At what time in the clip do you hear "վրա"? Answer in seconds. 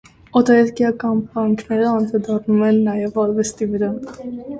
3.75-3.91